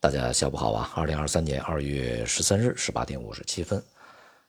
[0.00, 0.92] 大家下午好啊！
[0.94, 3.82] 二零二三年二月十三日十八点五十七分，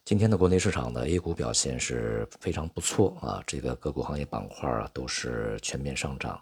[0.06, 6.40] 今天的国内市场的 A 股表现是非常不错啊，这个个股行业板块啊都是全面上涨，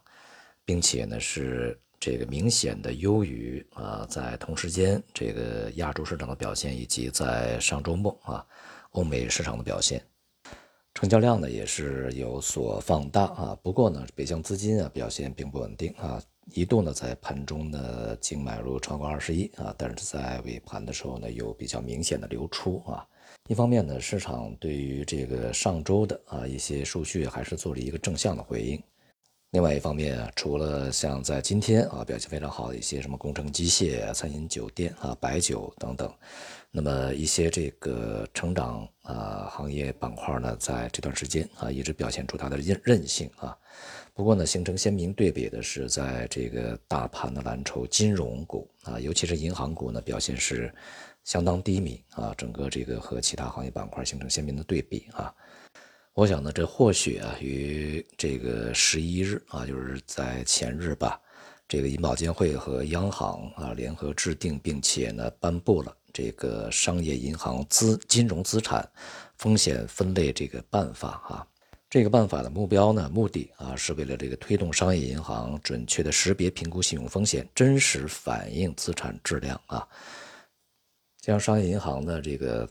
[0.65, 8.45] 并且呢是这个明显的优于啊在同时间这个亚洲市场的表现，以及在上周末啊
[8.91, 10.05] 欧美市场的表现，
[10.93, 13.57] 成交量呢也是有所放大啊。
[13.63, 16.21] 不过呢，北向资金啊表现并不稳定啊。
[16.53, 23.05] 一度呢，在盘中呢净买入超过二十亿啊，但是在尾盘的时候呢，有比较明显的流出啊。
[23.47, 28.81] 一方面呢，市场对于这个上周的啊一些数据还是做了一个正向的回应。
[29.51, 36.13] 另外一方面啊，除了像在今天啊表现非常好的一些什么工程机械、餐饮酒店啊、白酒等等，
[36.69, 43.57] 那么一些这个成长啊行业板块呢，在这段时间啊一直表现出它的韧韧性啊。
[44.13, 50.73] 不过呢，形成鲜明对比的是，在这个大盘的蓝筹金融股啊，尤其是银行股呢，表现是
[51.23, 52.33] 相当低迷啊。
[52.37, 55.33] 整个这个和其他行业板块形成鲜明的对比啊。
[56.17, 61.21] 我想呢，这或许啊，与这个十一日啊，就是在前日吧，
[61.67, 68.83] 这个银保监会和央行啊联合制定，并且呢颁布了这个商业银行资金融资产
[69.37, 71.45] 风险分类这个办法啊。
[71.87, 79.87] 这个办法的目标呢，目的啊，是为了这个推动商业银行准确的识别、评估信用风险，真实反映资产质量啊，
[81.21, 82.67] 将商业银行的这个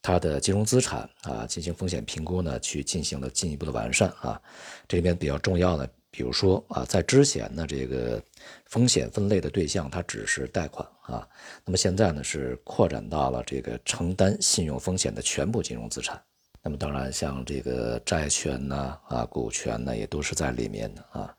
[0.00, 4.40] 它的金融资产啊进行风险评估呢，去进行了进一步的完善啊。
[4.86, 8.22] 这里边比较重要的，比如说啊，在之前呢，这个
[8.66, 11.28] 风险分类的对象它只是贷款啊，
[11.64, 16.20] 那么现在呢是扩展到了这个承担信用风险的全部金融资产。
[16.60, 21.34] 那么当然，像这个债权呢，啊，股权呢，也都是在里面的啊。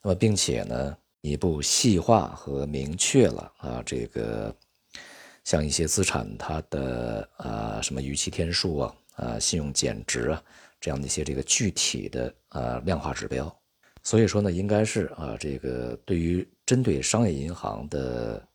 [0.00, 4.54] 那么，并且呢，一步细化和明确了啊，这个
[5.44, 10.42] 像一些资产它的啊什么逾期天数啊，啊，信用减值啊，
[10.80, 13.54] 这样的一些这个具体的啊量化指标。
[14.02, 18.46] 所以说呢，应该是啊，这个对于针对商业银行的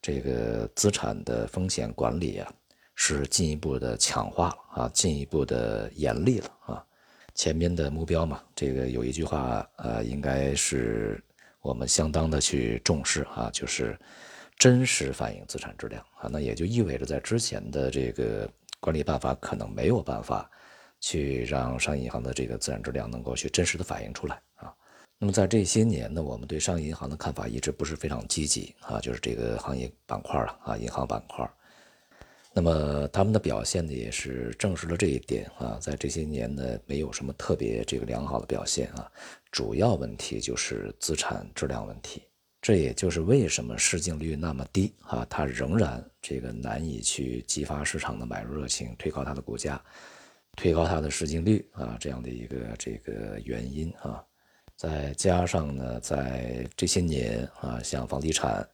[0.00, 2.52] 这个资产的风险管理啊。
[2.98, 6.82] 是进一步的强化了啊，进一步的严厉了啊。
[7.34, 11.22] 前面的目标嘛，这个有一句话，呃，应该是
[11.60, 13.94] 我们相当的去重视啊，就是
[14.58, 16.28] 真实反映资产质量啊。
[16.30, 18.48] 那也就意味着，在之前的这个
[18.80, 20.50] 管理办法可能没有办法
[21.00, 24.74] 去让商业银行的这个资产质量能够去真实的反映出来啊。
[25.18, 31.48] 那么在这些年呢，我们对商业银行的看法一直不是非常积极啊，就是这个行业板块了啊，银行板块。
[32.52, 39.10] 那么他们的表现呢，也是证实了这一点啊，在这些年呢，没有什么特别这个良好的表现啊，
[39.50, 42.22] 主要问题就是资产质量问题，
[42.66, 49.80] 这也就是为什么市净率那么低啊，它仍然这个难以去激发市场的买入热情，推高它的股价，
[50.56, 54.20] 推高它的市净率啊，这样的一个这个原因啊，
[54.74, 58.68] 再加上呢，在这些年啊，像房地产。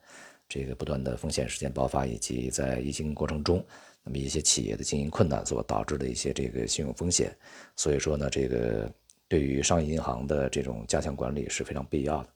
[0.48, 3.62] 这个不断的风险事件爆发，以及在疫情过程中，
[4.02, 7.30] 那么一些企业的经营困难所导致的一些这个信用风险，
[7.76, 8.90] 所以说呢，这个
[9.28, 12.30] 对于商业银行的这种加强管理是非常必要的。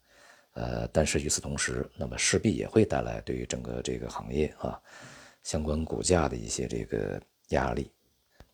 [0.57, 4.81] 呃，但是与此同时，那么势必也会带来对于整个这个行业啊
[5.43, 7.91] 相关股价的一些这个压力。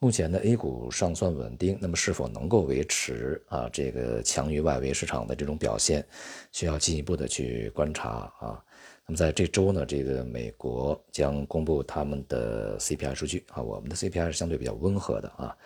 [0.00, 6.04] 目前的 A 股尚算稳定，那么是否能够维持啊这个强于外围市场的这种表现，
[6.50, 8.08] 需要进一步的去观察
[8.40, 8.60] 啊。
[9.06, 15.56] 那么在这周呢，这个美国将公布他们的 CPI 数据啊，我们的 CPI 是相对比较温和的啊。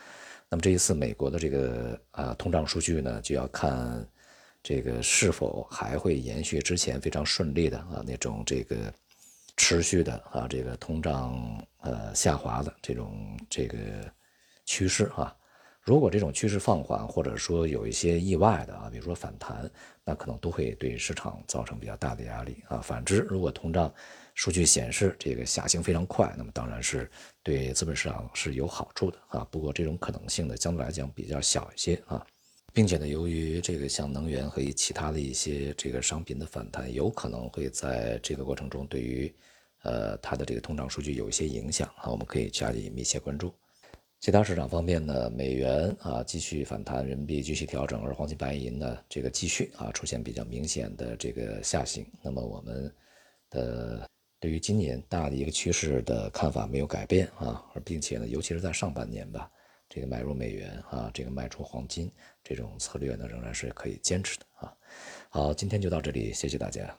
[0.50, 4.06] 那么这一次美国的这个啊通胀数据呢，就要看
[4.69, 8.93] 这个是否还会延续之前非常顺利的啊那种这个
[9.56, 13.78] 持续的啊这个通胀呃下滑的这种这个
[14.65, 15.32] 趋势啊。
[15.82, 19.71] 如果这种趋势放缓，或者说有一些意外的啊，比如说反弹，
[20.03, 22.78] 那可能都会对市场造成比较大的压力啊。
[22.78, 23.94] 反之，如果通胀
[24.34, 27.09] 数据显示这个下行非常快，那么当然是
[27.45, 29.47] 对资本市场是有好处的啊。
[29.48, 32.27] 不过这种可能性呢，相对来讲比较小一些啊，
[32.76, 39.34] 并且呢，由于这个像能源和其他的一些这个商品的反弹，有可能会在这个过程中对于
[39.82, 43.50] 呃它的这个通胀数据有一些影响啊，我们可以加以密切关注。
[44.20, 52.04] 其他市场方面呢，美元啊继续反弹，人民币继续调整，而黄金、白银呢，这个继续啊出现比较明显的这个下行。
[52.20, 52.94] 那么我们
[53.48, 54.06] 的
[54.38, 59.50] 对于今年大的一个趋势的看法没有改变啊，而并且呢，尤其是在上半年吧，
[59.88, 62.10] 这个买入美元啊，这个卖出黄金
[62.42, 64.74] 这种策略呢，仍然是可以坚持的啊。
[65.28, 66.97] 好，今天就到这里，谢谢大家。